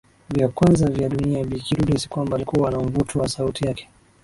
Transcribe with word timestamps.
vya 0.29 0.47
kwanza 0.47 0.89
vya 0.89 1.09
dunia 1.09 1.43
Bi 1.43 1.59
Kidude 1.61 1.99
si 1.99 2.09
kwamba 2.09 2.35
alikuwa 2.35 2.71
na 2.71 2.79
mvuto 2.79 3.19
kwa 3.19 3.29
sauti 3.29 3.67
yake 3.67 3.89